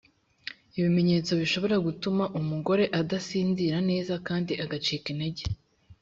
[0.77, 5.43] ibimenyetso bishobora gutuma umugore adasinzira neza kandi agacika intege.